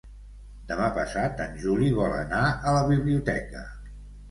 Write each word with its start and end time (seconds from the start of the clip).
Demà 0.71 0.87
passat 0.95 1.43
en 1.45 1.61
Juli 1.67 1.91
vol 1.99 2.17
anar 2.23 2.41
a 2.51 2.75
la 2.79 2.83
biblioteca. 2.91 3.65